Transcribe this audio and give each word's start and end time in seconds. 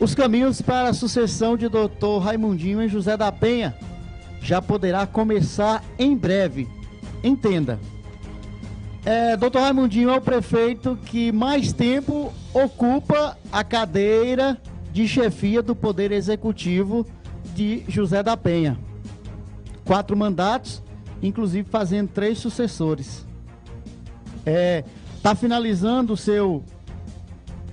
Os 0.00 0.14
caminhos 0.14 0.62
para 0.62 0.88
a 0.88 0.94
sucessão 0.94 1.58
de 1.58 1.68
Dr. 1.68 2.22
Raimundinho 2.22 2.80
em 2.80 2.88
José 2.88 3.18
da 3.18 3.30
Penha 3.30 3.76
já 4.40 4.62
poderá 4.62 5.06
começar 5.06 5.84
em 5.98 6.16
breve. 6.16 6.66
Entenda. 7.22 7.78
É, 9.04 9.36
Dr. 9.36 9.58
Raimundinho 9.58 10.08
é 10.08 10.16
o 10.16 10.20
prefeito 10.20 10.98
que 11.04 11.30
mais 11.30 11.74
tempo 11.74 12.32
ocupa 12.54 13.36
a 13.52 13.62
cadeira 13.62 14.58
de 14.90 15.06
chefia 15.06 15.62
do 15.62 15.76
Poder 15.76 16.12
Executivo 16.12 17.06
de 17.54 17.84
José 17.86 18.22
da 18.22 18.38
Penha. 18.38 18.78
Quatro 19.84 20.16
mandatos, 20.16 20.82
inclusive 21.22 21.68
fazendo 21.68 22.08
três 22.08 22.38
sucessores. 22.38 23.26
Está 24.38 24.50
é, 24.50 24.84
tá 25.22 25.34
finalizando 25.34 26.14
o 26.14 26.16
seu 26.16 26.64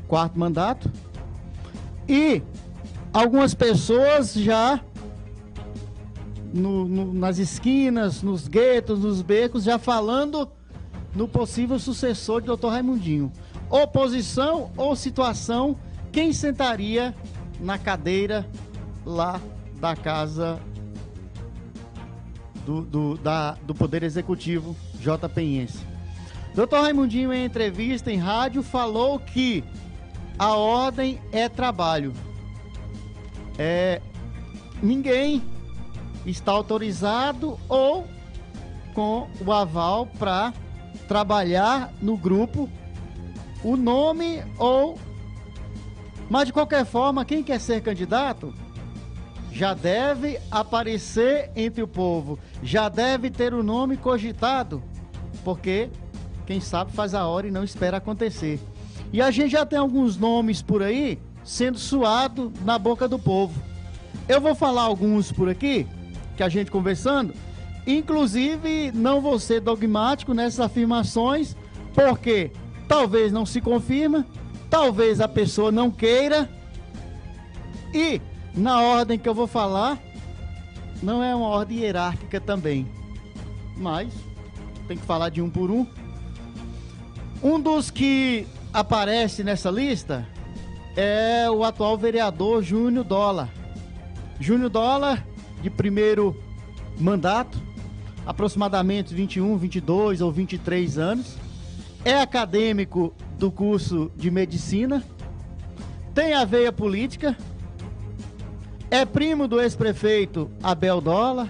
quarto 0.10 0.38
mandato 0.38 0.92
e 2.08 2.42
algumas 3.14 3.54
pessoas 3.54 4.34
já 4.34 4.80
no, 6.54 6.88
no, 6.88 7.14
nas 7.14 7.38
esquinas, 7.38 8.22
nos 8.22 8.48
guetos, 8.48 9.00
nos 9.00 9.22
becos, 9.22 9.64
já 9.64 9.78
falando 9.78 10.50
no 11.16 11.28
possível 11.28 11.80
sucessor 11.80 12.42
de 12.42 12.48
Dr. 12.48 12.68
Raimundinho. 12.68 13.32
Oposição 13.70 14.72
ou 14.78 14.96
situação, 14.96 15.78
quem 16.12 16.32
sentaria 16.32 17.14
na 17.60 17.78
cadeira 17.78 18.48
lá 19.06 19.42
da 19.80 19.96
casa 19.96 20.60
do, 22.66 22.82
do, 22.82 23.18
da, 23.18 23.52
do 23.64 23.74
Poder 23.74 24.04
Executivo 24.04 24.76
JPense. 25.00 25.86
Dr. 26.54 26.76
Raimundinho, 26.82 27.32
em 27.32 27.46
entrevista 27.46 28.12
em 28.12 28.18
rádio, 28.18 28.64
falou 28.64 29.20
que 29.20 29.64
a 30.38 30.56
ordem 30.56 31.20
é 31.32 31.50
trabalho. 31.50 32.14
É, 33.58 34.02
ninguém 34.82 35.42
está 36.26 36.52
autorizado 36.52 37.60
ou 37.68 38.06
com 38.94 39.28
o 39.46 39.52
aval 39.52 40.06
para 40.20 40.54
trabalhar 41.08 41.92
no 42.02 42.18
grupo 42.18 42.70
o 43.64 43.76
nome 43.76 44.44
ou. 44.58 44.98
Mas 46.30 46.48
de 46.48 46.54
qualquer 46.54 46.86
forma, 46.86 47.26
quem 47.26 47.44
quer 47.44 47.60
ser 47.60 47.82
candidato 47.82 48.54
já 49.52 49.74
deve 49.74 50.40
aparecer 50.52 51.50
entre 51.56 51.82
o 51.82 51.88
povo, 51.88 52.38
já 52.62 52.90
deve 52.90 53.32
ter 53.32 53.54
o 53.54 53.64
nome 53.64 53.98
cogitado, 53.98 54.84
porque 55.44 55.90
quem 56.46 56.60
sabe 56.60 56.92
faz 56.92 57.16
a 57.16 57.26
hora 57.26 57.48
e 57.48 57.52
não 57.52 57.64
espera 57.64 57.98
acontecer. 57.98 58.60
E 59.12 59.22
a 59.22 59.32
gente 59.32 59.52
já 59.52 59.66
tem 59.66 59.80
alguns 59.80 60.18
nomes 60.18 60.62
por 60.62 60.84
aí 60.84 61.20
sendo 61.44 61.80
suado 61.80 62.52
na 62.66 62.78
boca 62.78 63.08
do 63.08 63.18
povo. 63.18 63.62
Eu 64.28 64.42
vou 64.42 64.54
falar 64.54 64.84
alguns 64.84 65.32
por 65.32 65.50
aqui, 65.50 65.88
que 66.36 66.44
a 66.44 66.50
gente 66.50 66.70
conversando. 66.70 67.34
Inclusive, 67.86 68.92
não 68.94 69.22
vou 69.22 69.40
ser 69.40 69.62
dogmático 69.62 70.34
nessas 70.34 70.60
afirmações, 70.60 71.56
porque 71.94 72.52
talvez 72.88 73.32
não 73.32 73.46
se 73.46 73.62
confirma, 73.62 74.26
talvez 74.70 75.22
a 75.22 75.28
pessoa 75.28 75.72
não 75.72 75.90
queira. 75.90 76.50
E 77.94 78.22
na 78.54 78.82
ordem 78.82 79.18
que 79.18 79.30
eu 79.30 79.34
vou 79.34 79.48
falar, 79.48 79.98
não 81.02 81.24
é 81.24 81.34
uma 81.34 81.48
ordem 81.48 81.80
hierárquica 81.80 82.42
também. 82.42 82.86
Mas 83.78 84.12
tem 84.88 84.98
que 84.98 85.06
falar 85.06 85.30
de 85.30 85.42
um 85.42 85.50
por 85.50 85.72
um. 85.72 85.88
Um 87.42 87.60
dos 87.60 87.92
que 87.92 88.48
aparece 88.74 89.44
nessa 89.44 89.70
lista 89.70 90.28
é 90.96 91.50
o 91.50 91.64
atual 91.64 91.96
vereador 91.96 92.64
Júnior 92.64 93.04
Dola. 93.04 93.50
Júnior 94.40 94.70
Dola, 94.70 95.24
de 95.62 95.70
primeiro 95.70 96.36
mandato, 97.00 97.62
aproximadamente 98.26 99.14
21, 99.14 99.56
22 99.56 100.22
ou 100.22 100.32
23 100.32 100.98
anos, 100.98 101.36
é 102.04 102.20
acadêmico 102.20 103.14
do 103.38 103.52
curso 103.52 104.12
de 104.16 104.32
medicina, 104.32 105.04
tem 106.16 106.34
a 106.34 106.44
veia 106.44 106.72
política, 106.72 107.38
é 108.90 109.06
primo 109.06 109.48
do 109.48 109.62
ex-prefeito 109.62 110.50
Abel 110.64 111.00
Dola, 111.00 111.50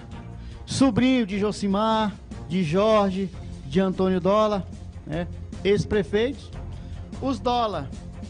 sobrinho 0.66 1.24
de 1.24 1.38
Josimar, 1.38 2.14
de 2.46 2.62
Jorge, 2.62 3.30
de 3.66 3.80
Antônio 3.80 4.20
Dola, 4.20 4.66
né, 5.06 5.26
ex-prefeitos 5.64 6.50
os 7.20 7.38
dólar 7.38 7.88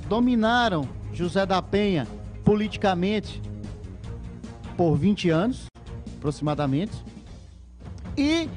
dominaram 0.08 0.88
José 1.12 1.44
da 1.44 1.60
Penha 1.60 2.06
politicamente 2.44 3.42
por 4.76 4.96
20 4.96 5.28
anos, 5.28 5.66
aproximadamente. 6.16 6.92
E, 8.16 8.48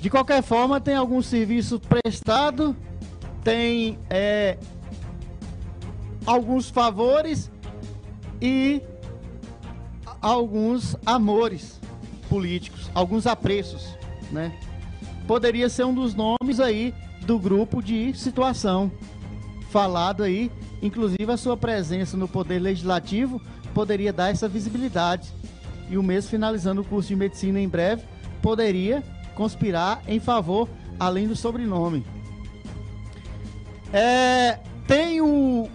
de 0.00 0.10
qualquer 0.10 0.42
forma, 0.42 0.80
tem 0.80 0.96
algum 0.96 1.22
serviço 1.22 1.78
prestado, 1.78 2.74
tem 3.44 3.98
é, 4.10 4.58
alguns 6.26 6.68
favores 6.68 7.50
e 8.40 8.82
alguns 10.20 10.96
amores 11.06 11.80
políticos, 12.28 12.90
alguns 12.94 13.26
apreços, 13.26 13.96
né? 14.32 14.58
Poderia 15.26 15.68
ser 15.68 15.84
um 15.84 15.94
dos 15.94 16.14
nomes 16.14 16.60
aí 16.60 16.94
do 17.26 17.38
grupo 17.38 17.82
de 17.82 18.14
situação 18.14 18.90
falado 19.70 20.22
aí, 20.22 20.50
inclusive 20.80 21.30
a 21.30 21.36
sua 21.36 21.56
presença 21.56 22.16
no 22.16 22.28
Poder 22.28 22.60
Legislativo 22.60 23.42
poderia 23.74 24.12
dar 24.12 24.30
essa 24.30 24.48
visibilidade. 24.48 25.30
E 25.90 25.98
o 25.98 26.02
mesmo 26.02 26.30
finalizando 26.30 26.80
o 26.80 26.84
curso 26.84 27.08
de 27.08 27.16
medicina 27.16 27.60
em 27.60 27.68
breve, 27.68 28.02
poderia 28.40 29.02
conspirar 29.34 30.02
em 30.08 30.18
favor, 30.18 30.68
além 30.98 31.28
do 31.28 31.36
sobrenome. 31.36 32.04
É, 33.92 34.58
tem 34.86 35.20
o, 35.20 35.68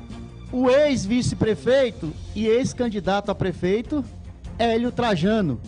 o 0.52 0.70
ex-vice-prefeito 0.70 2.12
e 2.36 2.48
ex-candidato 2.48 3.30
a 3.30 3.36
prefeito, 3.36 4.04
Hélio 4.58 4.92
Trajano. 4.92 5.60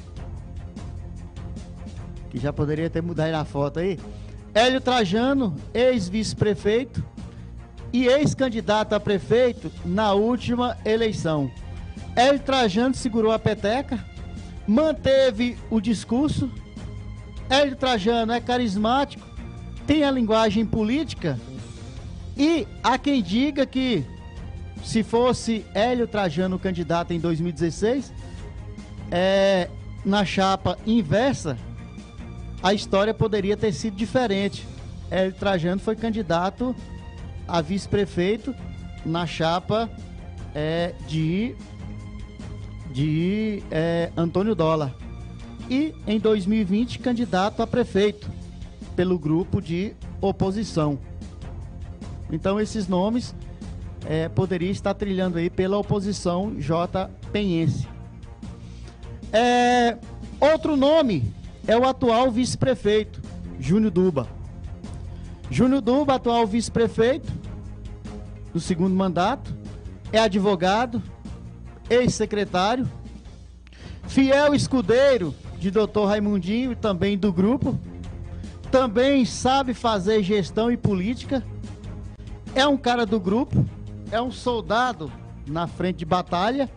Que 2.30 2.40
já 2.40 2.52
poderia 2.52 2.90
ter 2.90 3.04
mudado 3.04 3.32
na 3.32 3.46
foto 3.46 3.80
aí. 3.80 4.00
Hélio 4.54 4.80
Trajano, 4.80 5.56
ex-vice-prefeito, 5.74 7.04
e 7.92 8.08
ex-candidato 8.08 8.94
a 8.94 9.00
prefeito 9.00 9.72
na 9.86 10.14
última 10.14 10.78
eleição. 10.84 11.52
El 12.16 12.40
Trajano 12.40 12.96
segurou 12.96 13.32
a 13.32 13.40
peteca, 13.40 14.04
manteve 14.68 15.58
o 15.70 15.80
discurso. 15.80 16.50
Hélio 17.50 17.76
Trajano 17.76 18.32
é 18.32 18.42
carismático, 18.42 19.26
tem 19.86 20.04
a 20.04 20.12
linguagem 20.12 20.66
política 20.66 21.40
e 22.36 22.68
há 22.84 22.98
quem 22.98 23.22
diga 23.22 23.66
que 23.66 24.04
se 24.84 25.04
fosse 25.04 25.66
Hélio 25.74 26.08
Trajano 26.08 26.58
candidato 26.58 27.14
em 27.14 27.20
2016, 27.20 28.12
é, 29.12 29.70
na 30.04 30.26
chapa 30.26 30.78
inversa, 30.86 31.58
a 32.64 32.74
história 32.74 33.14
poderia 33.14 33.58
ter 33.58 33.74
sido 33.74 33.98
diferente. 33.98 34.66
Hélio 35.12 35.34
Trajano 35.34 35.82
foi 35.82 35.98
candidato 35.98 36.74
a 37.46 37.60
vice-prefeito 37.60 38.56
na 39.06 39.28
chapa 39.28 39.90
é, 40.56 40.96
de, 41.06 41.54
de 42.94 43.62
é, 43.70 44.10
Antônio 44.16 44.56
Dólar. 44.56 44.96
E 45.70 45.94
em 46.08 46.18
2020, 46.20 47.00
candidato 47.00 47.62
a 47.62 47.68
prefeito 47.68 48.30
pelo 48.96 49.20
grupo 49.20 49.62
de 49.62 49.94
oposição. 50.22 50.98
Então, 52.32 52.62
esses 52.62 52.88
nomes 52.88 53.36
é, 54.06 54.30
poderiam 54.30 54.72
estar 54.72 54.94
trilhando 54.94 55.38
aí 55.38 55.50
pela 55.50 55.78
oposição 55.78 56.56
J. 56.58 57.10
Penhense. 57.32 57.88
É, 59.34 59.98
outro 60.40 60.78
nome 60.78 61.43
é 61.68 61.78
o 61.78 61.86
atual 61.86 62.32
vice-prefeito, 62.32 63.22
Júnior 63.60 63.92
Duba. 63.92 64.28
Júnior 65.50 65.82
Duba, 65.82 66.16
atual 66.16 66.46
vice-prefeito 66.46 67.32
do 68.54 68.60
segundo 68.60 68.96
mandato, 68.96 69.54
é 70.12 70.20
advogado, 70.20 71.02
ex-secretário, 71.90 72.90
fiel 74.08 74.54
escudeiro 74.54 75.34
de 75.58 75.72
Dr. 75.72 76.06
Raimundinho 76.08 76.74
e 76.74 76.76
também 76.76 77.18
do 77.18 77.32
grupo, 77.32 77.80
também 78.70 79.26
sabe 79.26 79.74
fazer 79.74 80.22
gestão 80.24 80.72
e 80.72 80.78
política, 80.78 81.44
é 82.54 82.68
um 82.68 82.78
cara 82.78 83.06
do 83.06 83.20
grupo, 83.20 83.66
é 84.12 84.22
um 84.22 84.32
soldado 84.32 85.12
na 85.48 85.68
frente 85.68 86.00
de 86.00 86.06
batalha, 86.06 86.70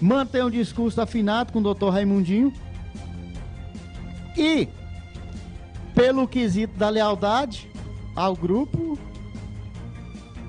mantém 0.00 0.42
um 0.42 0.50
discurso 0.50 1.00
afinado 1.00 1.52
com 1.52 1.60
o 1.60 1.74
Dr. 1.74 1.88
Raimundinho 1.88 2.52
e, 4.36 4.68
pelo 5.94 6.26
quesito 6.26 6.76
da 6.76 6.88
lealdade, 6.88 7.70
ao 8.14 8.34
grupo, 8.34 8.98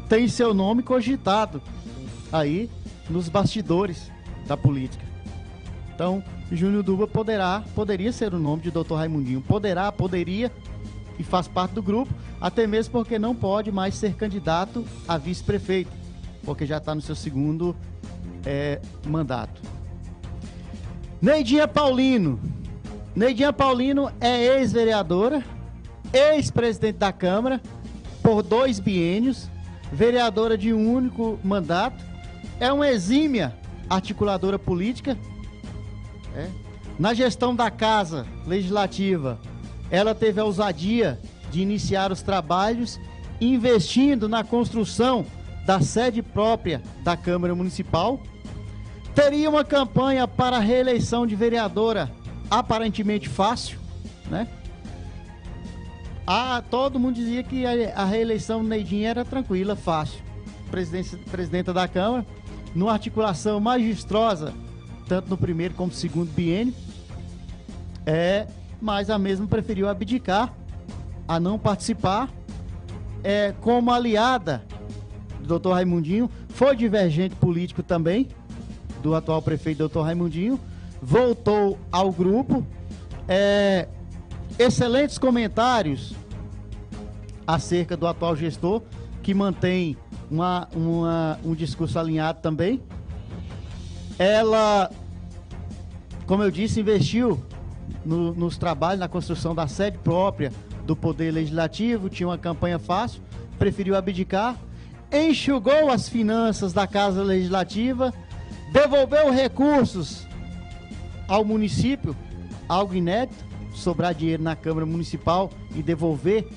tem 0.10 0.28
seu 0.28 0.54
nome 0.54 0.84
cogitado 0.84 1.62
aí 2.32 2.70
nos 3.10 3.30
bastidores 3.30 4.12
da 4.48 4.58
política. 4.58 5.06
Então, 5.94 6.24
Júnior 6.52 6.84
Duba 6.84 7.08
poderá, 7.08 7.64
poderia 7.76 8.12
ser 8.12 8.34
o 8.34 8.40
nome 8.40 8.64
de 8.64 8.72
Dr. 8.72 8.96
Raimundinho. 8.96 9.42
Poderá, 9.42 9.92
poderia 9.92 10.52
e 11.18 11.24
faz 11.24 11.48
parte 11.48 11.74
do 11.74 11.84
grupo, 11.84 12.14
até 12.42 12.66
mesmo 12.66 12.92
porque 12.92 13.20
não 13.20 13.36
pode 13.36 13.72
mais 13.72 13.96
ser 13.96 14.16
candidato 14.16 14.84
a 15.08 15.18
vice-prefeito, 15.18 15.92
porque 16.44 16.66
já 16.66 16.78
está 16.78 16.96
no 16.96 17.02
seu 17.02 17.16
segundo 17.16 17.76
é, 18.46 18.82
mandato. 19.06 19.62
Neidinha 21.22 21.68
Paulino. 21.68 22.40
Neidinha 23.16 23.54
Paulino 23.54 24.12
é 24.20 24.58
ex-vereadora, 24.58 25.44
ex-presidente 26.12 26.98
da 26.98 27.14
Câmara, 27.14 27.62
por 28.24 28.42
dois 28.42 28.80
biênios, 28.80 29.48
vereadora 29.92 30.58
de 30.58 30.74
um 30.74 30.92
único 30.92 31.40
mandato, 31.44 32.04
é 32.60 32.74
uma 32.74 32.90
exímia 32.90 33.56
articuladora 33.88 34.58
política. 34.58 35.16
É. 36.36 36.48
Na 36.98 37.14
gestão 37.14 37.56
da 37.56 37.70
Casa 37.70 38.26
Legislativa, 38.48 39.40
ela 39.92 40.16
teve 40.16 40.42
a 40.42 40.46
ousadia 40.46 41.20
de 41.52 41.62
iniciar 41.62 42.12
os 42.12 42.24
trabalhos 42.24 43.00
investindo 43.40 44.28
na 44.28 44.44
construção 44.44 45.24
da 45.68 45.80
sede 45.82 46.24
própria 46.24 46.82
da 47.04 47.16
Câmara 47.16 47.54
Municipal. 47.54 48.20
Teria 49.14 49.52
uma 49.52 49.64
campanha 49.64 50.28
para 50.28 50.58
a 50.58 50.60
reeleição 50.60 51.28
de 51.28 51.36
vereadora 51.36 52.12
aparentemente 52.50 53.30
fácil, 53.30 53.80
né? 54.30 54.48
Ah, 56.26 56.64
todo 56.70 57.00
mundo 57.00 57.16
dizia 57.16 57.44
que 57.44 57.66
a, 57.66 58.06
reeleição 58.06 58.62
do 58.62 58.70
Neidinha 58.70 59.10
era 59.10 59.26
tranquila, 59.26 59.76
fácil. 59.76 60.22
Presidenta 61.30 61.74
da 61.74 61.88
Câmara, 61.88 62.26
numa 62.74 62.94
articulação 62.94 63.60
magistrosa, 63.60 64.54
tanto 65.08 65.30
no 65.30 65.38
primeiro 65.38 65.74
como 65.74 65.90
no 65.90 65.96
segundo 65.96 66.32
biênio, 66.32 66.74
é, 68.06 68.48
mas 68.82 69.10
a 69.10 69.18
mesma 69.18 69.48
preferiu 69.48 69.88
abdicar, 69.88 70.54
a 71.28 71.40
não 71.40 71.60
participar, 71.60 72.30
é, 73.24 73.54
como 73.62 73.92
aliada 73.92 74.64
do 75.40 75.48
doutor 75.48 75.74
Raimundinho, 75.74 76.30
foi 76.50 76.76
divergente 76.76 77.36
político 77.36 77.84
também, 77.84 78.30
do 79.02 79.14
atual 79.14 79.42
prefeito 79.42 79.80
doutor 79.80 80.04
Raimundinho, 80.04 80.60
voltou 81.04 81.78
ao 81.92 82.12
grupo, 82.12 82.66
é, 83.28 83.90
excelentes 84.58 85.18
comentários 85.18 86.16
acerca 87.46 87.98
do 87.98 88.08
atual 88.08 88.38
gestor, 88.38 88.82
que 89.22 89.34
mantém 89.34 89.98
uma, 90.32 90.70
uma, 90.74 91.40
um 91.44 91.54
discurso 91.54 92.00
alinhado 92.00 92.40
também. 92.42 92.82
Ela, 94.18 94.90
como 96.26 96.42
eu 96.42 96.50
disse, 96.50 96.80
investiu 96.80 97.44
no, 98.06 98.34
nos 98.34 98.58
trabalhos, 98.58 99.02
na 99.02 99.10
construção 99.10 99.54
da 99.54 99.68
sede 99.68 99.98
própria 99.98 100.54
do 100.86 100.96
Poder 100.96 101.32
Legislativo, 101.32 102.10
tinha 102.10 102.28
uma 102.28 102.38
campanha 102.38 102.80
fácil, 102.80 103.22
preferiu 103.60 103.96
abdicar, 103.96 104.56
enxugou 105.12 105.92
as 105.92 106.08
finanças 106.08 106.72
da 106.72 106.88
Casa 106.88 107.22
Legislativa, 107.22 108.14
devolveu 108.72 109.32
recursos 109.32 110.26
ao 111.28 111.44
município, 111.44 112.16
algo 112.68 112.96
inédito, 112.96 113.44
sobrar 113.74 114.14
dinheiro 114.14 114.44
na 114.44 114.56
Câmara 114.56 114.86
Municipal 114.86 115.50
e 115.76 115.82
devolver, 115.82 116.48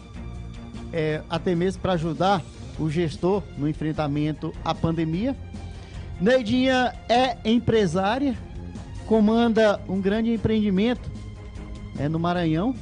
é, 0.93 1.23
até 1.29 1.55
mesmo 1.55 1.83
para 1.83 1.95
ajudar 1.95 2.43
o 2.79 2.91
gestor 2.91 3.43
no 3.57 3.69
enfrentamento 3.69 4.53
à 4.65 4.75
pandemia. 4.75 5.37
Neidinha 6.21 6.95
é 7.09 7.37
empresária, 7.45 8.37
comanda 9.07 9.81
um 9.89 10.01
grande 10.01 10.33
empreendimento 10.33 11.11
é, 11.99 12.09
no 12.09 12.19
Maranhão, 12.19 12.75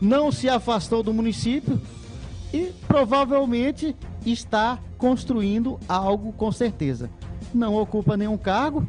não 0.00 0.30
se 0.30 0.48
afastou 0.48 1.02
do 1.02 1.12
município 1.12 1.80
e 2.52 2.72
provavelmente 2.86 3.96
está 4.24 4.78
construindo 4.98 5.78
algo 5.88 6.32
com 6.32 6.50
certeza. 6.52 7.10
Não 7.52 7.74
ocupa 7.74 8.16
nenhum 8.16 8.36
cargo, 8.36 8.86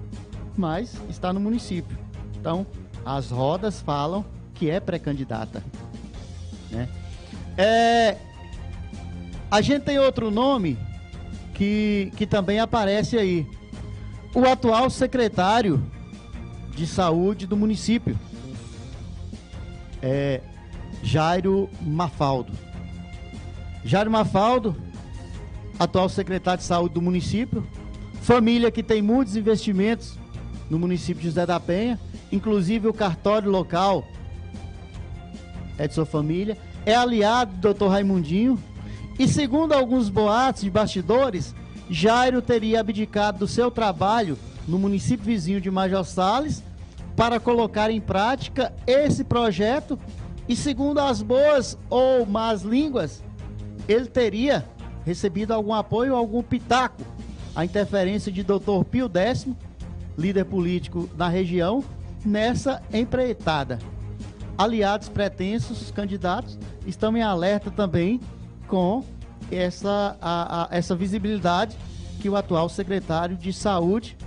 mas 0.57 0.95
está 1.09 1.31
no 1.31 1.39
município. 1.39 1.97
Então, 2.45 2.63
as 3.03 3.31
rodas 3.31 3.81
falam 3.81 4.23
que 4.53 4.69
é 4.69 4.79
pré-candidata. 4.79 5.63
Né? 6.69 6.87
É, 7.57 8.17
a 9.49 9.61
gente 9.61 9.81
tem 9.81 9.97
outro 9.97 10.29
nome 10.29 10.77
que, 11.55 12.11
que 12.15 12.27
também 12.27 12.59
aparece 12.59 13.17
aí. 13.17 13.47
O 14.35 14.45
atual 14.45 14.91
secretário 14.91 15.83
de 16.75 16.85
saúde 16.85 17.47
do 17.47 17.57
município, 17.57 18.15
é 19.99 20.39
Jairo 21.01 21.67
Mafaldo. 21.81 22.53
Jairo 23.83 24.11
Mafaldo, 24.11 24.75
atual 25.79 26.07
secretário 26.09 26.59
de 26.59 26.67
saúde 26.67 26.93
do 26.93 27.01
município, 27.01 27.67
família 28.21 28.69
que 28.69 28.83
tem 28.83 29.01
muitos 29.01 29.35
investimentos 29.35 30.19
no 30.69 30.77
município 30.77 31.23
de 31.23 31.29
José 31.29 31.43
da 31.43 31.59
Penha, 31.59 31.99
inclusive 32.31 32.87
o 32.87 32.93
cartório 32.93 33.49
local 33.49 34.05
é 35.77 35.87
de 35.87 35.93
sua 35.93 36.05
família, 36.05 36.57
é 36.85 36.95
aliado 36.95 37.55
do 37.55 37.73
Dr. 37.73 37.87
Raimundinho, 37.87 38.61
e 39.17 39.27
segundo 39.27 39.73
alguns 39.73 40.09
boatos 40.09 40.63
de 40.63 40.69
bastidores, 40.69 41.55
Jairo 41.89 42.41
teria 42.41 42.79
abdicado 42.79 43.39
do 43.39 43.47
seu 43.47 43.69
trabalho 43.69 44.37
no 44.67 44.79
município 44.79 45.25
vizinho 45.25 45.61
de 45.61 45.69
Major 45.69 46.03
Sales 46.03 46.63
para 47.15 47.39
colocar 47.39 47.89
em 47.89 48.01
prática 48.01 48.73
esse 48.85 49.23
projeto 49.23 49.97
e 50.47 50.55
segundo 50.55 50.99
as 50.99 51.21
boas 51.21 51.77
ou 51.89 52.25
más 52.25 52.61
línguas, 52.61 53.23
ele 53.87 54.05
teria 54.05 54.65
recebido 55.05 55.53
algum 55.53 55.73
apoio, 55.73 56.15
algum 56.15 56.43
pitaco, 56.43 57.01
a 57.55 57.63
interferência 57.63 58.31
de 58.31 58.43
Dr. 58.43 58.83
Pio 58.89 59.07
Décimo, 59.07 59.55
líder 60.17 60.45
político 60.45 61.09
da 61.15 61.27
região, 61.27 61.83
nessa 62.25 62.81
empreitada. 62.91 63.79
Aliados 64.57 65.09
pretensos, 65.09 65.91
candidatos, 65.91 66.57
estão 66.85 67.15
em 67.15 67.21
alerta 67.21 67.69
também 67.69 68.19
com 68.67 69.03
essa, 69.51 70.17
a, 70.21 70.63
a, 70.63 70.67
essa 70.75 70.95
visibilidade 70.95 71.77
que 72.19 72.29
o 72.29 72.35
atual 72.35 72.69
secretário 72.69 73.35
de 73.35 73.51
saúde 73.53 74.17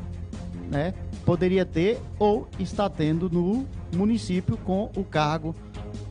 né, 0.71 0.95
poderia 1.25 1.65
ter 1.65 2.01
ou 2.19 2.49
está 2.59 2.89
tendo 2.89 3.29
no 3.29 3.67
município 3.93 4.57
com 4.59 4.91
o 4.95 5.03
cargo 5.03 5.55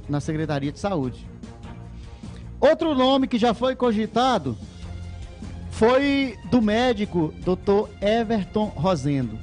na 0.10 0.20
Secretaria 0.20 0.72
de 0.72 0.80
Saúde. 0.80 1.26
Outro 2.60 2.96
nome 2.96 3.28
que 3.28 3.38
já 3.38 3.54
foi 3.54 3.76
cogitado 3.76 4.58
foi 5.70 6.36
do 6.50 6.60
médico 6.60 7.34
Dr. 7.40 7.88
Everton 8.02 8.66
Rosendo. 8.76 9.38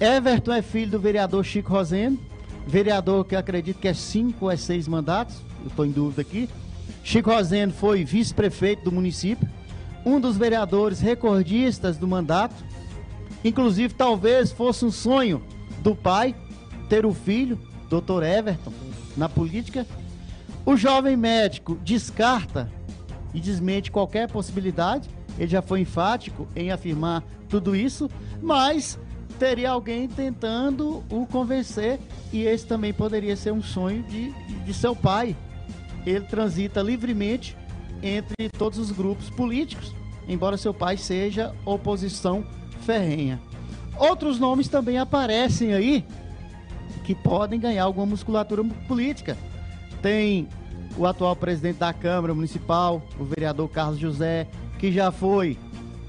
Everton 0.00 0.52
é 0.52 0.62
filho 0.62 0.90
do 0.90 0.98
vereador 0.98 1.44
Chico 1.44 1.70
Rosendo, 1.70 2.18
vereador 2.66 3.24
que 3.24 3.36
acredito 3.36 3.78
que 3.78 3.88
é 3.88 3.94
cinco 3.94 4.46
ou 4.46 4.50
é 4.50 4.56
seis 4.56 4.88
mandatos, 4.88 5.36
eu 5.60 5.68
estou 5.68 5.86
em 5.86 5.90
dúvida 5.90 6.22
aqui. 6.22 6.48
Chico 7.02 7.30
Rosendo 7.30 7.72
foi 7.72 8.04
vice-prefeito 8.04 8.84
do 8.84 8.92
município, 8.92 9.48
um 10.04 10.20
dos 10.20 10.36
vereadores 10.36 11.00
recordistas 11.00 11.96
do 11.96 12.08
mandato. 12.08 12.54
Inclusive, 13.44 13.94
talvez 13.94 14.50
fosse 14.50 14.84
um 14.84 14.90
sonho 14.90 15.42
do 15.80 15.94
pai 15.94 16.34
ter 16.88 17.06
o 17.06 17.14
filho, 17.14 17.58
Dr. 17.88 18.22
Everton, 18.22 18.72
na 19.16 19.28
política. 19.28 19.86
O 20.66 20.76
jovem 20.76 21.16
médico 21.16 21.78
descarta 21.82 22.70
e 23.32 23.40
desmente 23.40 23.90
qualquer 23.90 24.30
possibilidade. 24.30 25.08
Ele 25.38 25.48
já 25.48 25.62
foi 25.62 25.80
enfático 25.80 26.48
em 26.56 26.70
afirmar 26.70 27.22
tudo 27.48 27.76
isso, 27.76 28.10
mas 28.42 28.98
teria 29.38 29.70
alguém 29.70 30.08
tentando 30.08 31.02
o 31.10 31.26
convencer 31.26 31.98
e 32.32 32.42
esse 32.42 32.66
também 32.66 32.92
poderia 32.92 33.36
ser 33.36 33.52
um 33.52 33.62
sonho 33.62 34.02
de, 34.04 34.32
de 34.64 34.74
seu 34.74 34.94
pai. 34.94 35.36
Ele 36.06 36.24
transita 36.24 36.82
livremente 36.82 37.56
entre 38.02 38.48
todos 38.50 38.78
os 38.78 38.90
grupos 38.90 39.30
políticos, 39.30 39.94
embora 40.28 40.56
seu 40.56 40.74
pai 40.74 40.96
seja 40.96 41.54
oposição 41.64 42.44
ferrenha. 42.82 43.40
Outros 43.96 44.38
nomes 44.38 44.68
também 44.68 44.98
aparecem 44.98 45.72
aí 45.72 46.04
que 47.04 47.14
podem 47.14 47.60
ganhar 47.60 47.84
alguma 47.84 48.06
musculatura 48.06 48.64
política. 48.88 49.36
Tem 50.02 50.48
o 50.96 51.06
atual 51.06 51.34
presidente 51.34 51.78
da 51.78 51.92
Câmara 51.92 52.34
Municipal, 52.34 53.02
o 53.18 53.24
vereador 53.24 53.68
Carlos 53.68 53.98
José, 53.98 54.46
que 54.78 54.92
já 54.92 55.10
foi 55.10 55.58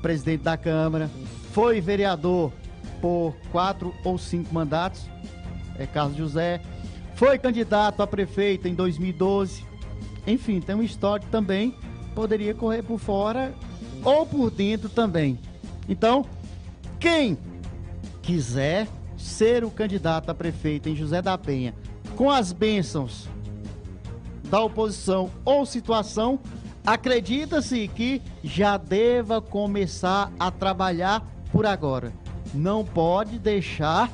presidente 0.01 0.41
da 0.41 0.57
Câmara, 0.57 1.09
foi 1.51 1.81
vereador 1.81 2.51
por 3.01 3.35
quatro 3.51 3.93
ou 4.03 4.17
cinco 4.17 4.53
mandatos, 4.53 5.05
é 5.77 5.85
Carlos 5.85 6.17
José, 6.17 6.61
foi 7.15 7.37
candidato 7.37 8.01
a 8.01 8.07
prefeito 8.07 8.67
em 8.67 8.73
2012. 8.73 9.63
Enfim, 10.27 10.59
tem 10.59 10.75
um 10.75 10.83
histórico 10.83 11.29
também, 11.31 11.75
poderia 12.13 12.53
correr 12.53 12.83
por 12.83 12.99
fora 12.99 13.53
ou 14.03 14.25
por 14.25 14.49
dentro 14.49 14.89
também. 14.89 15.39
Então, 15.87 16.25
quem 16.99 17.37
quiser 18.21 18.87
ser 19.17 19.63
o 19.63 19.71
candidato 19.71 20.29
a 20.29 20.33
prefeito 20.33 20.89
em 20.89 20.95
José 20.95 21.21
da 21.21 21.37
Penha 21.37 21.73
com 22.15 22.29
as 22.31 22.51
bênçãos 22.51 23.27
da 24.49 24.61
oposição 24.61 25.31
ou 25.43 25.65
situação, 25.65 26.39
acredita-se 26.85 27.87
que 27.87 28.21
já 28.43 28.77
deva 28.77 29.41
começar 29.41 30.31
a 30.39 30.51
trabalhar 30.51 31.25
por 31.51 31.65
agora. 31.65 32.13
Não 32.55 32.85
pode 32.85 33.37
deixar 33.37 34.09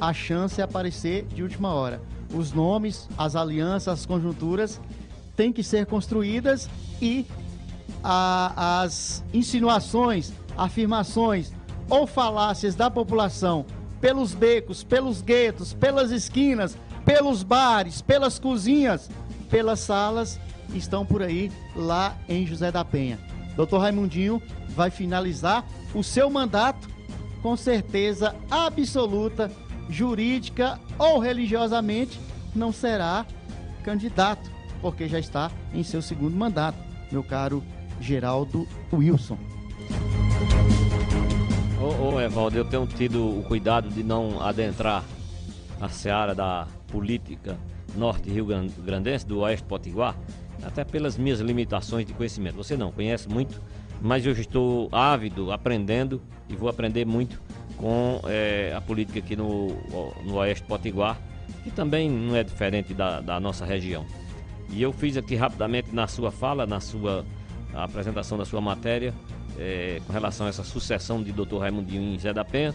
a 0.00 0.12
chance 0.12 0.62
aparecer 0.62 1.24
de 1.26 1.42
última 1.42 1.74
hora. 1.74 2.00
Os 2.32 2.52
nomes, 2.52 3.08
as 3.18 3.34
alianças, 3.34 3.88
as 3.88 4.06
conjunturas 4.06 4.80
têm 5.34 5.52
que 5.52 5.62
ser 5.62 5.86
construídas 5.86 6.70
e 7.02 7.26
a, 8.02 8.82
as 8.82 9.24
insinuações, 9.34 10.32
afirmações 10.56 11.52
ou 11.90 12.06
falácias 12.06 12.76
da 12.76 12.88
população 12.88 13.66
pelos 14.00 14.34
becos, 14.34 14.84
pelos 14.84 15.20
guetos, 15.20 15.74
pelas 15.74 16.12
esquinas, 16.12 16.78
pelos 17.04 17.42
bares, 17.42 18.00
pelas 18.00 18.38
cozinhas, 18.38 19.10
pelas 19.50 19.80
salas, 19.80 20.38
estão 20.74 21.04
por 21.04 21.22
aí 21.22 21.50
lá 21.74 22.16
em 22.28 22.46
José 22.46 22.70
da 22.70 22.84
Penha. 22.84 23.18
Doutor 23.56 23.78
Raimundinho 23.78 24.40
vai 24.68 24.90
finalizar 24.90 25.66
o 25.92 26.04
seu 26.04 26.30
mandato 26.30 26.88
com 27.42 27.56
certeza 27.56 28.34
absoluta, 28.50 29.50
jurídica 29.88 30.78
ou 30.98 31.18
religiosamente, 31.18 32.20
não 32.54 32.72
será 32.72 33.24
candidato, 33.84 34.50
porque 34.80 35.08
já 35.08 35.18
está 35.18 35.50
em 35.72 35.82
seu 35.82 36.02
segundo 36.02 36.36
mandato, 36.36 36.78
meu 37.10 37.22
caro 37.22 37.62
Geraldo 38.00 38.66
Wilson. 38.92 39.38
Ô, 41.80 42.14
ô 42.14 42.20
Evaldo, 42.20 42.58
eu 42.58 42.64
tenho 42.64 42.86
tido 42.86 43.38
o 43.38 43.42
cuidado 43.44 43.88
de 43.88 44.02
não 44.02 44.42
adentrar 44.42 45.04
a 45.80 45.88
seara 45.88 46.34
da 46.34 46.66
política 46.88 47.56
norte 47.96 48.30
Rio 48.30 48.46
Grandense, 48.78 49.26
do 49.26 49.40
Oeste 49.40 49.64
Potiguar, 49.64 50.16
até 50.62 50.84
pelas 50.84 51.16
minhas 51.16 51.40
limitações 51.40 52.04
de 52.04 52.12
conhecimento. 52.12 52.56
Você 52.56 52.76
não 52.76 52.90
conhece 52.90 53.28
muito, 53.28 53.60
mas 54.00 54.24
eu 54.24 54.32
estou 54.32 54.88
ávido, 54.92 55.52
aprendendo 55.52 56.20
e 56.48 56.54
vou 56.54 56.68
aprender 56.68 57.04
muito 57.04 57.40
com 57.76 58.20
é, 58.24 58.72
a 58.76 58.80
política 58.80 59.18
aqui 59.18 59.36
no, 59.36 59.68
no 60.24 60.36
Oeste 60.36 60.64
Potiguar, 60.64 61.18
que 61.62 61.70
também 61.70 62.10
não 62.10 62.36
é 62.36 62.42
diferente 62.42 62.92
da, 62.92 63.20
da 63.20 63.38
nossa 63.40 63.64
região. 63.64 64.04
E 64.70 64.82
eu 64.82 64.92
fiz 64.92 65.16
aqui 65.16 65.34
rapidamente 65.34 65.94
na 65.94 66.06
sua 66.06 66.30
fala, 66.30 66.66
na 66.66 66.80
sua 66.80 67.24
apresentação 67.74 68.36
da 68.36 68.44
sua 68.44 68.60
matéria, 68.60 69.14
é, 69.58 70.00
com 70.06 70.12
relação 70.12 70.46
a 70.46 70.48
essa 70.48 70.64
sucessão 70.64 71.22
de 71.22 71.32
Dr. 71.32 71.58
Raimundinho 71.58 72.14
em 72.14 72.18
Zé 72.18 72.32
da 72.32 72.44
Penha. 72.44 72.74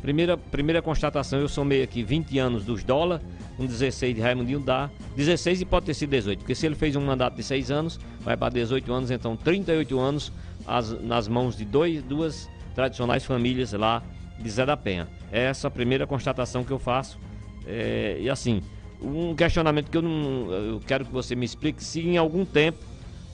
Primeira, 0.00 0.36
primeira 0.36 0.80
constatação, 0.80 1.40
eu 1.40 1.48
somei 1.48 1.82
aqui 1.82 2.04
20 2.04 2.38
anos 2.38 2.64
dos 2.64 2.84
dólares, 2.84 3.24
um 3.58 3.66
16 3.66 4.14
de 4.14 4.20
Raimundinho 4.20 4.60
dá 4.60 4.88
16 5.16 5.62
e 5.62 5.64
pode 5.64 5.86
ter 5.86 5.94
sido 5.94 6.10
18, 6.10 6.38
porque 6.38 6.54
se 6.54 6.66
ele 6.66 6.76
fez 6.76 6.94
um 6.94 7.04
mandato 7.04 7.34
de 7.34 7.42
6 7.42 7.70
anos, 7.72 7.98
vai 8.20 8.36
para 8.36 8.52
18 8.52 8.92
anos, 8.92 9.10
então 9.10 9.36
38 9.36 9.98
anos 9.98 10.32
as, 10.68 11.00
nas 11.02 11.26
mãos 11.26 11.56
de 11.56 11.64
dois, 11.64 12.02
duas 12.02 12.48
tradicionais 12.74 13.24
famílias 13.24 13.72
lá 13.72 14.02
de 14.38 14.50
Zé 14.50 14.66
da 14.66 14.76
Penha. 14.76 15.08
É 15.32 15.44
essa 15.44 15.68
a 15.68 15.70
primeira 15.70 16.06
constatação 16.06 16.62
que 16.62 16.70
eu 16.70 16.78
faço. 16.78 17.18
É, 17.66 18.18
e 18.20 18.28
assim, 18.28 18.62
um 19.02 19.34
questionamento 19.34 19.90
que 19.90 19.96
eu 19.96 20.02
não 20.02 20.52
eu 20.52 20.80
quero 20.86 21.04
que 21.04 21.12
você 21.12 21.34
me 21.34 21.44
explique 21.44 21.82
se 21.82 22.00
em 22.00 22.16
algum 22.16 22.44
tempo 22.44 22.78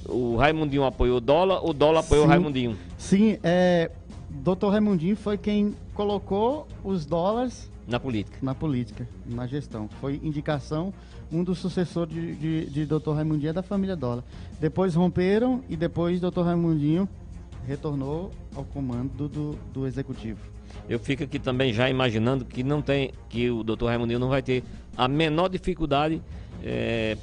o 0.06 0.36
Raimundinho 0.36 0.84
apoiou 0.84 1.18
o 1.18 1.20
dólar 1.20 1.60
ou 1.62 1.70
o 1.70 1.72
dólar 1.72 2.00
apoiou 2.00 2.24
sim, 2.24 2.28
o 2.28 2.30
Raimundinho. 2.30 2.76
Sim, 2.96 3.38
é, 3.42 3.90
Dr. 4.30 4.68
Raimundinho 4.70 5.16
foi 5.16 5.36
quem 5.36 5.74
colocou 5.92 6.66
os 6.82 7.04
dólares 7.04 7.70
na 7.86 8.00
política. 8.00 8.38
Na 8.40 8.54
política, 8.54 9.06
na 9.26 9.46
gestão. 9.46 9.88
Foi 10.00 10.18
indicação, 10.22 10.92
um 11.30 11.44
dos 11.44 11.58
sucessores 11.58 12.14
de, 12.14 12.34
de, 12.34 12.66
de 12.66 12.86
Dr. 12.86 13.12
Raimundinho 13.12 13.50
é 13.50 13.52
da 13.52 13.62
família 13.62 13.94
Dólar. 13.94 14.24
Depois 14.58 14.94
romperam 14.94 15.62
e 15.68 15.76
depois 15.76 16.20
Dr. 16.20 16.40
Raimundinho 16.40 17.08
retornou 17.66 18.30
ao 18.54 18.64
comando 18.64 19.28
do, 19.28 19.58
do, 19.72 19.86
executivo. 19.86 20.40
Eu 20.88 20.98
fico 20.98 21.24
aqui 21.24 21.38
também 21.38 21.72
já 21.72 21.88
imaginando 21.88 22.44
que 22.44 22.62
não 22.62 22.82
tem, 22.82 23.12
que 23.28 23.50
o 23.50 23.62
Dr. 23.62 23.86
Raimundinho 23.86 24.18
não 24.18 24.28
vai 24.28 24.42
ter 24.42 24.62
a 24.96 25.08
menor 25.08 25.48
dificuldade 25.48 26.20
é, 26.62 27.16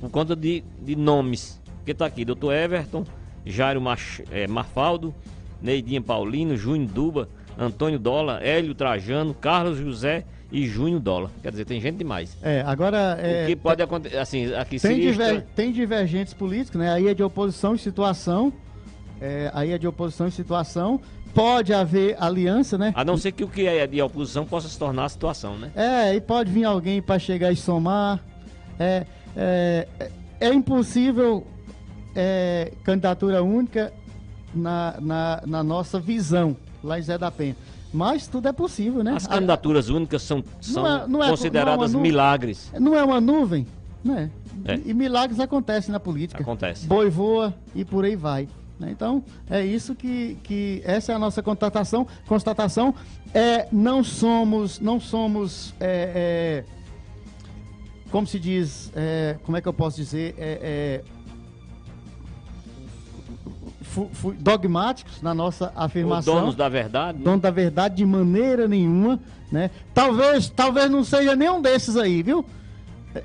por 0.00 0.10
conta 0.10 0.36
de, 0.36 0.62
de 0.80 0.94
nomes. 0.94 1.60
Porque 1.78 1.92
está 1.92 2.06
aqui, 2.06 2.24
Dr. 2.24 2.52
Everton, 2.52 3.04
Jairo 3.44 3.80
Mach, 3.80 4.20
é, 4.30 4.46
Marfaldo, 4.46 5.14
Neidinha 5.60 6.00
Paulino, 6.00 6.56
Júnior 6.56 6.90
Duba, 6.90 7.28
Antônio 7.58 7.98
Dola, 7.98 8.40
Hélio 8.42 8.74
Trajano, 8.74 9.34
Carlos 9.34 9.78
José 9.78 10.24
e 10.50 10.66
Júnior 10.66 11.00
Dola. 11.00 11.30
Quer 11.42 11.50
dizer, 11.50 11.64
tem 11.64 11.80
gente 11.80 11.96
demais. 11.96 12.36
É, 12.42 12.62
agora. 12.66 13.18
É, 13.20 13.44
o 13.44 13.46
que 13.48 13.56
pode 13.56 13.82
acontecer. 13.82 14.16
Assim, 14.16 14.54
aqui 14.54 14.78
tem, 14.78 15.00
diver, 15.00 15.44
tem 15.56 15.72
divergentes 15.72 16.32
políticos, 16.32 16.80
né? 16.80 16.92
Aí 16.92 17.08
é 17.08 17.14
de 17.14 17.22
oposição 17.22 17.74
e 17.74 17.78
situação. 17.78 18.52
É, 19.20 19.50
aí 19.54 19.72
é 19.72 19.78
de 19.78 19.86
oposição 19.86 20.26
e 20.26 20.30
situação. 20.30 21.00
Pode 21.34 21.72
haver 21.72 22.16
aliança, 22.18 22.78
né? 22.78 22.92
A 22.94 23.04
não 23.04 23.16
ser 23.16 23.32
que 23.32 23.44
o 23.44 23.48
que 23.48 23.66
é 23.66 23.86
de 23.86 24.00
oposição 24.00 24.44
possa 24.44 24.68
se 24.68 24.78
tornar 24.78 25.04
a 25.04 25.08
situação, 25.08 25.56
né? 25.56 25.70
É, 25.76 26.14
e 26.14 26.20
pode 26.20 26.50
vir 26.50 26.64
alguém 26.64 27.02
para 27.02 27.18
chegar 27.18 27.52
e 27.52 27.56
somar. 27.56 28.20
É, 28.78 29.06
é, 29.36 29.88
é 30.40 30.54
impossível 30.54 31.46
é, 32.14 32.72
candidatura 32.82 33.42
única 33.42 33.92
na, 34.54 34.96
na, 35.00 35.42
na 35.46 35.62
nossa 35.62 36.00
visão 36.00 36.56
lá 36.82 36.98
em 36.98 37.02
Zé 37.02 37.18
da 37.18 37.30
Penha. 37.30 37.56
Mas 37.92 38.26
tudo 38.26 38.48
é 38.48 38.52
possível, 38.52 39.02
né? 39.02 39.14
As 39.14 39.26
candidaturas 39.26 39.88
únicas 39.88 40.22
são, 40.22 40.44
são 40.60 40.82
não 40.82 40.90
é, 40.90 41.06
não 41.06 41.24
é, 41.24 41.30
consideradas 41.30 41.92
não 41.92 42.00
é 42.00 42.02
milagres. 42.02 42.70
Não 42.78 42.96
é 42.96 43.02
uma 43.02 43.20
nuvem, 43.20 43.66
né? 44.04 44.30
É. 44.64 44.78
E 44.84 44.92
milagres 44.92 45.40
acontecem 45.40 45.92
na 45.92 46.00
política. 46.00 46.42
Acontece. 46.42 46.86
Boi 46.86 47.08
voa 47.08 47.54
e 47.74 47.84
por 47.84 48.04
aí 48.04 48.16
vai. 48.16 48.48
Né? 48.78 48.90
Então, 48.90 49.22
é 49.50 49.64
isso 49.64 49.94
que, 49.94 50.38
que 50.42 50.82
essa 50.84 51.12
é 51.12 51.14
a 51.14 51.18
nossa 51.18 51.42
constatação. 51.42 52.06
Constatação 52.26 52.94
é 53.34 53.66
não 53.72 54.04
somos, 54.04 54.78
não 54.78 55.00
somos, 55.00 55.74
é, 55.80 56.64
é, 56.64 56.64
como 58.10 58.26
se 58.26 58.38
diz, 58.38 58.92
é, 58.94 59.36
como 59.42 59.56
é 59.56 59.60
que 59.60 59.68
eu 59.68 59.72
posso 59.72 59.96
dizer, 59.96 60.34
é, 60.38 61.02
é 61.04 61.18
dogmáticos 64.38 65.20
na 65.22 65.34
nossa 65.34 65.72
afirmação. 65.74 66.34
donos 66.34 66.54
da 66.54 66.68
verdade. 66.68 67.18
Donos 67.18 67.40
da 67.40 67.50
verdade 67.50 67.96
de 67.96 68.06
maneira 68.06 68.68
nenhuma, 68.68 69.18
né? 69.50 69.70
Talvez, 69.92 70.48
talvez 70.48 70.90
não 70.90 71.02
seja 71.02 71.34
nenhum 71.34 71.60
desses 71.60 71.96
aí, 71.96 72.22
viu? 72.22 72.44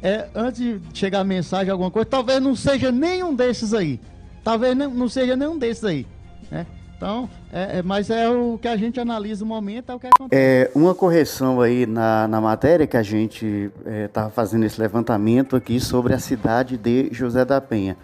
É, 0.02 0.30
antes 0.34 0.62
de 0.62 0.82
chegar 0.94 1.20
a 1.20 1.24
mensagem, 1.24 1.70
alguma 1.70 1.92
coisa, 1.92 2.06
talvez 2.06 2.42
não 2.42 2.56
seja 2.56 2.92
nenhum 2.92 3.36
desses 3.36 3.74
aí. 3.74 4.00
Talvez 4.44 4.76
não 4.76 5.08
seja 5.08 5.36
nenhum 5.36 5.58
desses 5.58 5.84
aí, 5.84 6.06
né? 6.52 6.66
Então, 7.04 7.30
é, 7.52 7.80
é, 7.80 7.84
mas 7.84 8.10
é 8.10 8.30
o 8.30 8.58
que 8.58 8.66
a 8.66 8.78
gente 8.78 8.98
analisa 8.98 9.44
o 9.44 9.48
momento, 9.48 9.92
é 9.92 9.96
o 9.96 10.00
que 10.00 10.08
acontece. 10.08 10.42
É, 10.42 10.72
uma 10.74 10.96
correção 10.96 11.60
aí 11.60 11.86
na, 11.86 12.30
na 12.30 12.40
matéria 12.40 12.88
que 12.88 12.96
a 12.96 13.04
gente 13.04 13.70
estava 14.06 14.30
é, 14.30 14.32
fazendo 14.32 14.64
esse 14.64 14.80
levantamento 14.80 15.54
aqui 15.58 15.82
sobre 15.82 16.14
a 16.14 16.18
cidade 16.18 16.78
de 16.78 17.10
José 17.12 17.44
da 17.44 17.60
Penha. 17.60 17.98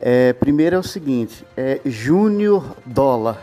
É, 0.00 0.32
primeiro 0.34 0.76
é 0.76 0.78
o 0.78 0.84
seguinte, 0.84 1.44
é 1.56 1.80
Júnior 1.84 2.76
Dólar, 2.86 3.42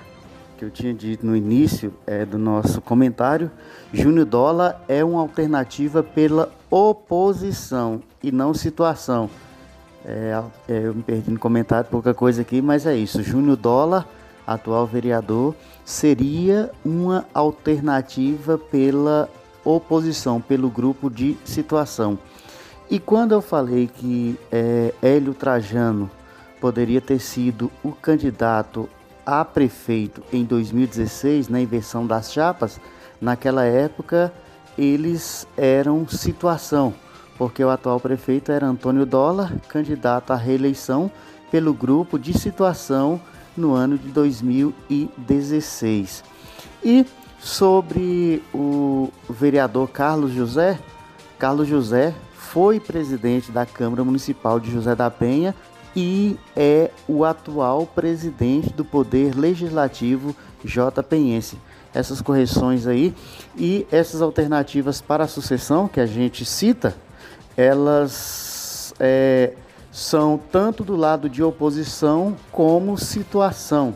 que 0.57 0.63
eu 0.63 0.71
tinha 0.71 0.93
dito 0.93 1.25
no 1.25 1.35
início 1.35 1.93
do 2.31 2.37
nosso 2.37 2.79
comentário. 2.79 3.51
Júnior 3.91 4.25
Dólar 4.25 4.81
é 4.87 5.03
uma 5.03 5.19
alternativa 5.19 6.01
pela 6.01 6.49
oposição 6.69 8.01
e 8.23 8.31
não 8.31 8.53
situação. 8.53 9.29
É, 10.05 10.43
é, 10.69 10.85
eu 10.85 10.93
me 10.93 11.01
perdi 11.01 11.31
no 11.31 11.39
comentário, 11.39 11.89
pouca 11.89 12.13
coisa 12.13 12.43
aqui, 12.43 12.61
mas 12.61 12.85
é 12.85 12.95
isso. 12.95 13.23
Júnior 13.23 13.57
Dólar, 13.57 14.07
atual 14.45 14.85
vereador, 14.85 15.55
seria 15.83 16.71
uma 16.85 17.25
alternativa 17.33 18.57
pela 18.57 19.27
oposição, 19.63 20.39
pelo 20.39 20.69
grupo 20.69 21.09
de 21.09 21.35
situação. 21.43 22.19
E 22.89 22.99
quando 22.99 23.31
eu 23.31 23.41
falei 23.41 23.87
que 23.87 24.39
é, 24.51 24.93
Hélio 25.01 25.33
Trajano 25.33 26.09
poderia 26.61 27.01
ter 27.01 27.19
sido 27.19 27.71
o 27.83 27.91
candidato 27.91 28.87
a 29.25 29.43
prefeito 29.43 30.21
em 30.31 30.43
2016, 30.43 31.49
na 31.49 31.59
inversão 31.59 32.05
das 32.05 32.31
chapas, 32.31 32.79
naquela 33.19 33.65
época 33.65 34.31
eles 34.77 35.47
eram 35.57 36.07
situação, 36.07 36.93
porque 37.37 37.63
o 37.63 37.69
atual 37.69 37.99
prefeito 37.99 38.51
era 38.51 38.65
Antônio 38.65 39.05
Dólar, 39.05 39.53
candidato 39.67 40.31
à 40.31 40.35
reeleição 40.35 41.11
pelo 41.51 41.71
grupo 41.73 42.17
de 42.17 42.35
situação 42.37 43.19
no 43.55 43.73
ano 43.73 43.97
de 43.97 44.09
2016. 44.09 46.23
E 46.83 47.05
sobre 47.39 48.43
o 48.53 49.09
vereador 49.29 49.87
Carlos 49.89 50.31
José, 50.31 50.77
Carlos 51.37 51.67
José 51.67 52.13
foi 52.33 52.79
presidente 52.79 53.51
da 53.51 53.65
Câmara 53.65 54.01
Municipal 54.03 54.59
de 54.59 54.71
José 54.71 54.95
da 54.95 55.11
Penha 55.11 55.53
e 55.95 56.37
é 56.55 56.89
o 57.07 57.23
atual 57.23 57.85
presidente 57.85 58.73
do 58.73 58.83
Poder 58.83 59.35
Legislativo 59.35 60.35
JPense. 60.63 61.57
essas 61.93 62.21
correções 62.21 62.87
aí 62.87 63.13
e 63.55 63.87
essas 63.89 64.21
alternativas 64.21 64.99
para 64.99 65.23
a 65.23 65.27
sucessão 65.27 65.87
que 65.87 66.01
a 66.01 66.05
gente 66.05 66.43
cita, 66.43 66.93
elas 67.57 68.93
é, 68.99 69.53
são 69.91 70.39
tanto 70.51 70.83
do 70.83 70.95
lado 70.95 71.29
de 71.29 71.41
oposição 71.41 72.35
como 72.51 72.97
situação, 72.97 73.95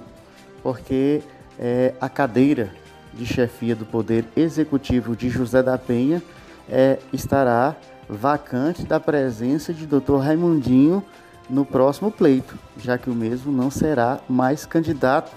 porque 0.63 1.21
é, 1.57 1.93
a 1.99 2.07
cadeira 2.07 2.71
de 3.13 3.25
chefia 3.25 3.75
do 3.75 3.85
Poder 3.85 4.25
Executivo 4.35 5.15
de 5.15 5.29
José 5.29 5.61
da 5.61 5.77
Penha 5.77 6.21
é, 6.69 6.99
estará 7.11 7.75
vacante 8.07 8.85
da 8.85 8.99
presença 8.99 9.73
de 9.73 9.85
Dr. 9.85 10.17
Raimundinho 10.17 11.03
no 11.49 11.65
próximo 11.65 12.11
pleito, 12.11 12.57
já 12.77 12.97
que 12.97 13.09
o 13.09 13.15
mesmo 13.15 13.51
não 13.51 13.69
será 13.69 14.19
mais 14.29 14.65
candidato 14.65 15.31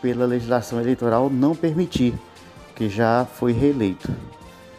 pela 0.00 0.26
legislação 0.26 0.80
eleitoral 0.80 1.30
não 1.30 1.54
permitir, 1.54 2.14
que 2.74 2.88
já 2.88 3.24
foi 3.24 3.52
reeleito. 3.52 4.10